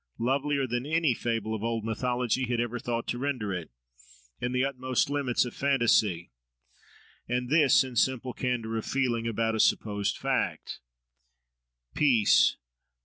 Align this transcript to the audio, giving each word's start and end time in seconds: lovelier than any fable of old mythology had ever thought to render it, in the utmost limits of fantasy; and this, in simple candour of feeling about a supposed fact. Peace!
lovelier 0.17 0.65
than 0.65 0.83
any 0.83 1.13
fable 1.13 1.53
of 1.53 1.63
old 1.63 1.85
mythology 1.85 2.47
had 2.47 2.59
ever 2.59 2.79
thought 2.79 3.05
to 3.07 3.19
render 3.19 3.53
it, 3.53 3.69
in 4.39 4.51
the 4.51 4.65
utmost 4.65 5.11
limits 5.11 5.45
of 5.45 5.53
fantasy; 5.53 6.31
and 7.29 7.51
this, 7.51 7.83
in 7.83 7.95
simple 7.95 8.33
candour 8.33 8.77
of 8.77 8.83
feeling 8.87 9.27
about 9.27 9.53
a 9.53 9.59
supposed 9.59 10.17
fact. 10.17 10.79
Peace! 11.93 12.57